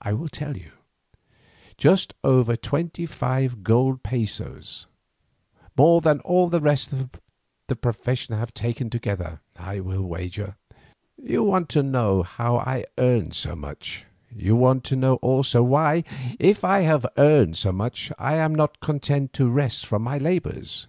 I 0.00 0.14
will 0.14 0.30
tell 0.30 0.56
you; 0.56 0.72
just 1.76 2.14
over 2.24 2.56
twenty 2.56 3.04
five 3.04 3.62
gold 3.62 4.02
pesos, 4.02 4.86
more 5.76 6.00
than 6.00 6.20
all 6.20 6.48
the 6.48 6.62
rest 6.62 6.94
of 6.94 7.10
the 7.66 7.76
profession 7.76 8.34
have 8.38 8.54
taken 8.54 8.88
together, 8.88 9.42
I 9.58 9.80
will 9.80 10.00
wager. 10.00 10.56
You 11.22 11.42
want 11.42 11.68
to 11.76 11.82
know 11.82 12.22
how 12.22 12.56
I 12.56 12.86
earn 12.96 13.32
so 13.32 13.54
much; 13.54 14.06
you 14.34 14.56
want 14.56 14.82
to 14.84 14.96
know 14.96 15.16
also, 15.16 15.62
why, 15.62 16.04
if 16.38 16.64
I 16.64 16.78
have 16.80 17.04
earned 17.18 17.58
so 17.58 17.70
much, 17.70 18.10
I 18.18 18.36
am 18.36 18.54
not 18.54 18.80
content 18.80 19.34
to 19.34 19.50
rest 19.50 19.84
from 19.84 20.00
my 20.00 20.16
labours. 20.16 20.86